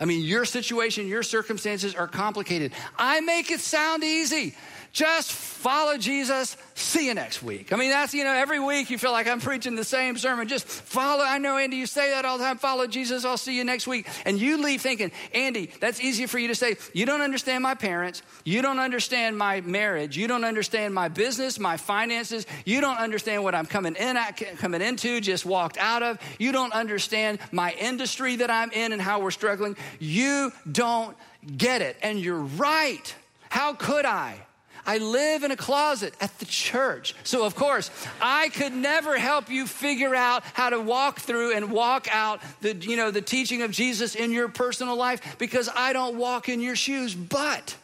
[0.00, 2.72] I mean, your situation, your circumstances are complicated.
[2.98, 4.54] I make it sound easy.
[4.96, 6.56] Just follow Jesus.
[6.74, 7.70] See you next week.
[7.70, 10.48] I mean, that's, you know, every week you feel like I'm preaching the same sermon.
[10.48, 11.22] Just follow.
[11.22, 12.56] I know, Andy, you say that all the time.
[12.56, 13.26] Follow Jesus.
[13.26, 14.08] I'll see you next week.
[14.24, 16.76] And you leave thinking, Andy, that's easy for you to say.
[16.94, 18.22] You don't understand my parents.
[18.46, 20.16] You don't understand my marriage.
[20.16, 22.46] You don't understand my business, my finances.
[22.64, 24.16] You don't understand what I'm coming in
[24.56, 26.18] coming into, just walked out of.
[26.38, 29.76] You don't understand my industry that I'm in and how we're struggling.
[29.98, 31.14] You don't
[31.54, 31.98] get it.
[32.02, 33.14] And you're right.
[33.50, 34.45] How could I?
[34.86, 37.14] I live in a closet at the church.
[37.24, 41.70] So, of course, I could never help you figure out how to walk through and
[41.70, 45.92] walk out the, you know, the teaching of Jesus in your personal life because I
[45.92, 47.14] don't walk in your shoes.
[47.14, 47.76] But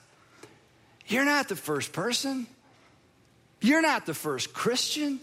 [1.07, 2.47] you're not the first person.
[3.61, 5.21] You're not the first Christian.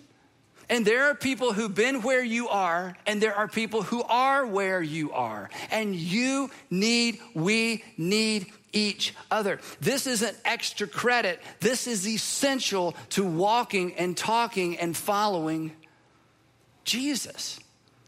[0.69, 4.45] And there are people who've been where you are, and there are people who are
[4.45, 5.49] where you are.
[5.71, 9.59] And you need, we need each other.
[9.79, 15.71] This isn't extra credit, this is essential to walking and talking and following
[16.83, 17.59] Jesus.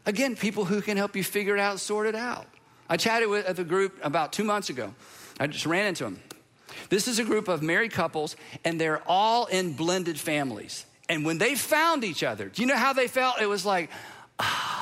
[0.04, 2.46] Again, people who can help you figure it out, sort it out.
[2.88, 4.92] I chatted with a group about two months ago.
[5.38, 6.20] I just ran into them.
[6.88, 10.84] This is a group of married couples, and they're all in blended families.
[11.08, 13.40] And when they found each other, do you know how they felt?
[13.40, 13.90] It was like,
[14.38, 14.81] ah,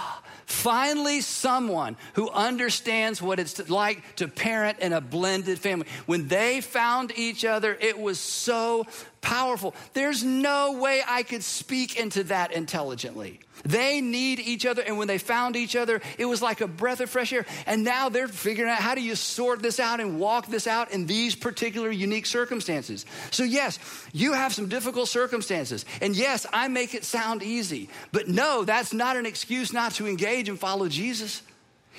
[0.61, 5.87] Finally, someone who understands what it's like to parent in a blended family.
[6.05, 8.87] When they found each other, it was so
[9.21, 9.75] powerful.
[9.93, 13.41] There's no way I could speak into that intelligently.
[13.65, 14.83] They need each other.
[14.83, 17.45] And when they found each other, it was like a breath of fresh air.
[17.67, 20.93] And now they're figuring out how do you sort this out and walk this out
[20.93, 23.05] in these particular unique circumstances.
[23.31, 23.79] So, yes,
[24.13, 25.85] you have some difficult circumstances.
[26.01, 27.91] And yes, I make it sound easy.
[28.13, 31.43] But no, that's not an excuse not to engage and follow Jesus.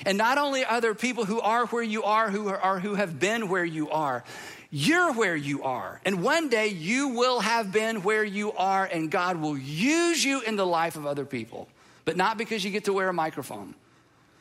[0.04, 3.20] And not only are there people who are where you are, who are who have
[3.20, 4.24] been where you are,
[4.74, 6.00] you're where you are.
[6.06, 10.40] And one day you will have been where you are, and God will use you
[10.40, 11.68] in the life of other people.
[12.06, 13.74] But not because you get to wear a microphone,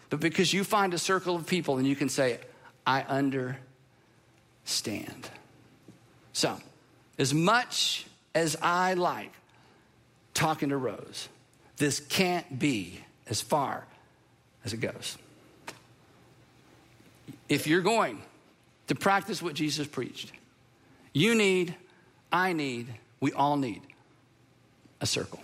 [0.10, 2.40] but because you find a circle of people and you can say,
[2.88, 3.50] I understand.
[6.32, 6.58] So,
[7.20, 9.34] as much as I like
[10.34, 11.28] talking to rows,
[11.76, 13.86] this can't be as far
[14.64, 15.18] as it goes.
[17.50, 18.22] If you're going
[18.92, 20.34] to practice what Jesus preached.
[21.14, 21.74] You need,
[22.30, 22.88] I need,
[23.22, 23.82] we all need
[25.00, 25.40] a circle.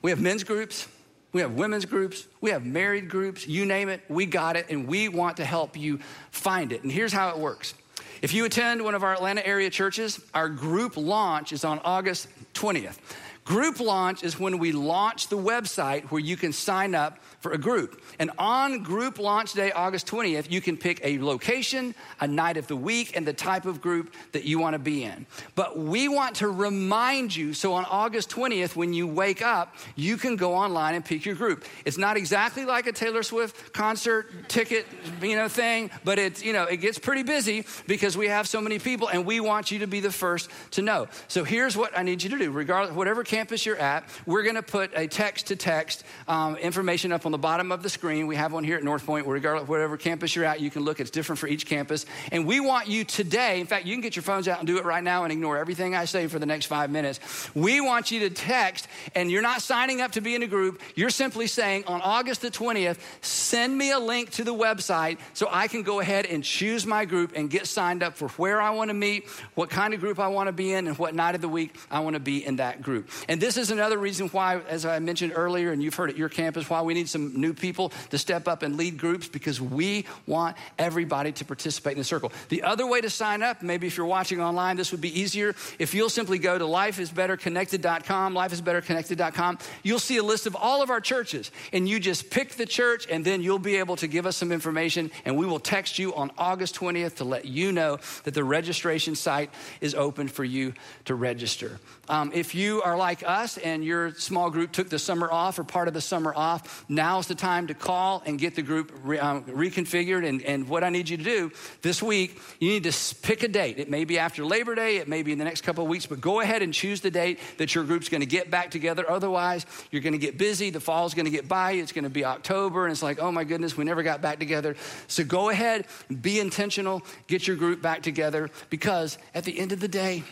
[0.00, 0.88] We have men's groups,
[1.34, 4.88] we have women's groups, we have married groups, you name it, we got it, and
[4.88, 5.98] we want to help you
[6.30, 6.82] find it.
[6.82, 7.74] And here's how it works.
[8.22, 12.26] If you attend one of our Atlanta area churches, our group launch is on August
[12.54, 12.96] 20th.
[13.44, 17.58] Group launch is when we launch the website where you can sign up for a
[17.58, 18.00] group.
[18.18, 22.68] And on group launch day, August 20th, you can pick a location, a night of
[22.68, 25.26] the week, and the type of group that you want to be in.
[25.56, 30.16] But we want to remind you so on August 20th, when you wake up, you
[30.16, 31.64] can go online and pick your group.
[31.84, 34.86] It's not exactly like a Taylor Swift concert ticket,
[35.20, 38.60] you know, thing, but it's, you know, it gets pretty busy because we have so
[38.60, 41.08] many people and we want you to be the first to know.
[41.26, 44.54] So here's what I need you to do, regardless, whatever campus you're at, we're going
[44.54, 48.26] to put a text to text um, information up on the bottom of the screen.
[48.26, 50.82] We have one here at North Point, regardless of whatever campus you're at, you can
[50.82, 51.00] look.
[51.00, 52.06] It's different for each campus.
[52.30, 54.78] And we want you today, in fact, you can get your phones out and do
[54.78, 57.20] it right now and ignore everything I say for the next five minutes.
[57.54, 60.80] We want you to text, and you're not signing up to be in a group.
[60.94, 65.48] You're simply saying, on August the 20th, send me a link to the website so
[65.50, 68.70] I can go ahead and choose my group and get signed up for where I
[68.70, 71.34] want to meet, what kind of group I want to be in, and what night
[71.34, 73.08] of the week I want to be in that group.
[73.28, 76.28] And this is another reason why, as I mentioned earlier, and you've heard at your
[76.28, 80.04] campus, why we need some new people to step up and lead groups because we
[80.26, 82.32] want everybody to participate in the circle.
[82.48, 85.54] The other way to sign up, maybe if you're watching online, this would be easier.
[85.78, 91.00] If you'll simply go to lifeisbetterconnected.com, lifeisbetterconnected.com, you'll see a list of all of our
[91.00, 94.36] churches, and you just pick the church, and then you'll be able to give us
[94.36, 98.34] some information, and we will text you on August 20th to let you know that
[98.34, 99.50] the registration site
[99.80, 100.72] is open for you
[101.04, 101.78] to register.
[102.08, 105.64] Um, if you are like us and your small group took the summer off or
[105.64, 109.20] part of the summer off, now's the time to call and get the group re,
[109.20, 110.26] um, reconfigured.
[110.26, 113.48] And, and what I need you to do this week, you need to pick a
[113.48, 113.78] date.
[113.78, 116.06] It may be after Labor Day, it may be in the next couple of weeks,
[116.06, 119.08] but go ahead and choose the date that your group's going to get back together.
[119.08, 120.70] Otherwise, you're going to get busy.
[120.70, 121.72] The fall's going to get by.
[121.72, 124.40] It's going to be October, and it's like, oh my goodness, we never got back
[124.40, 124.74] together.
[125.06, 125.86] So go ahead,
[126.20, 130.24] be intentional, get your group back together because at the end of the day,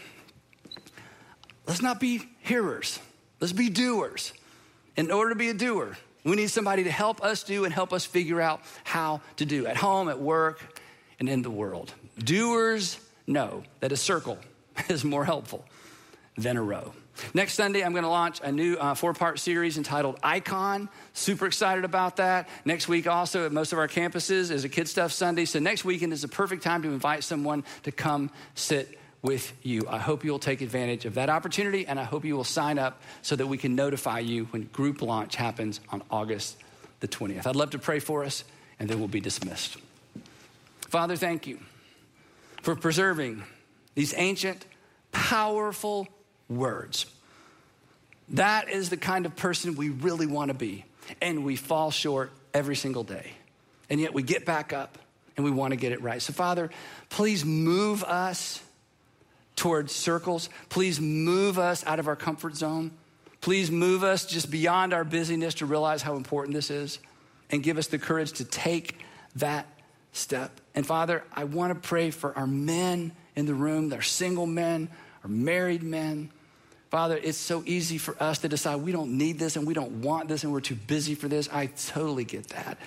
[1.70, 2.98] let's not be hearers,
[3.38, 4.32] let's be doers.
[4.96, 7.92] In order to be a doer, we need somebody to help us do and help
[7.92, 10.60] us figure out how to do at home, at work,
[11.20, 11.94] and in the world.
[12.18, 12.98] Doers
[13.28, 14.36] know that a circle
[14.88, 15.64] is more helpful
[16.36, 16.92] than a row.
[17.34, 20.88] Next Sunday, I'm going to launch a new uh, four part series entitled Icon.
[21.12, 22.48] Super excited about that.
[22.64, 25.44] Next week, also at most of our campuses, is a KidStuf Sunday.
[25.44, 29.86] So next weekend is a perfect time to invite someone to come sit with you.
[29.88, 33.02] I hope you'll take advantage of that opportunity and I hope you will sign up
[33.22, 36.56] so that we can notify you when group launch happens on August
[37.00, 37.46] the 20th.
[37.46, 38.44] I'd love to pray for us
[38.78, 39.76] and then we'll be dismissed.
[40.88, 41.58] Father, thank you
[42.62, 43.44] for preserving
[43.94, 44.64] these ancient,
[45.12, 46.08] powerful
[46.48, 47.06] words.
[48.30, 50.84] That is the kind of person we really want to be.
[51.20, 53.32] And we fall short every single day.
[53.88, 54.98] And yet we get back up
[55.36, 56.22] and we want to get it right.
[56.22, 56.70] So, Father,
[57.08, 58.62] please move us
[59.60, 60.48] towards circles.
[60.70, 62.90] Please move us out of our comfort zone.
[63.42, 66.98] Please move us just beyond our busyness to realize how important this is
[67.50, 68.98] and give us the courage to take
[69.36, 69.66] that
[70.12, 70.62] step.
[70.74, 74.88] And Father, I want to pray for our men in the room, our single men,
[75.24, 76.30] our married men.
[76.88, 80.00] Father, it's so easy for us to decide we don't need this and we don't
[80.00, 81.50] want this and we're too busy for this.
[81.52, 82.78] I totally get that.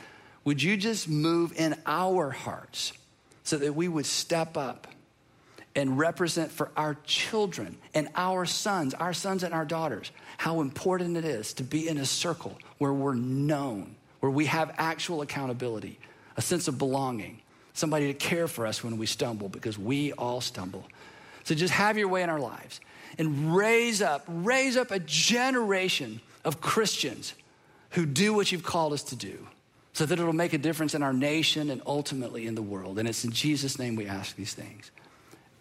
[0.44, 2.94] Would you just move in our hearts
[3.44, 4.88] so that we would step up
[5.76, 11.18] and represent for our children and our sons, our sons and our daughters, how important
[11.18, 16.00] it is to be in a circle where we're known, where we have actual accountability,
[16.38, 17.42] a sense of belonging,
[17.74, 20.86] somebody to care for us when we stumble because we all stumble.
[21.44, 22.80] So just have your way in our lives
[23.18, 27.34] and raise up, raise up a generation of Christians
[27.92, 29.48] who do what you've called us to do
[29.94, 32.98] so that it'll make a difference in our nation and ultimately in the world.
[32.98, 34.92] And it's in Jesus' name we ask these things.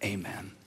[0.03, 0.62] Amen.